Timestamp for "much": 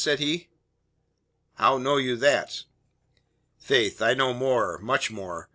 4.79-5.11